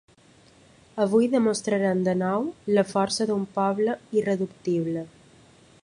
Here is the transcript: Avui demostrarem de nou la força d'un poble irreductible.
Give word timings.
Avui 1.03 1.27
demostrarem 1.33 2.01
de 2.07 2.15
nou 2.23 2.47
la 2.79 2.85
força 2.95 3.29
d'un 3.33 3.47
poble 3.59 3.97
irreductible. 4.23 5.07